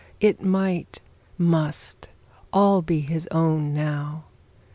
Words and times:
It 0.19 0.41
might, 0.41 0.99
must 1.37 2.09
all 2.51 2.81
be 2.81 3.01
his 3.01 3.27
own 3.27 3.71
now. 3.71 4.23